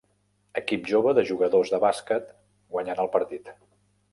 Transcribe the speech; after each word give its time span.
Equip 0.61 0.87
jove 0.91 1.13
de 1.17 1.25
jugadors 1.31 1.73
de 1.75 1.81
bàsquet 1.85 2.33
guanyant 2.77 3.03
el 3.05 3.11
partit. 3.19 3.53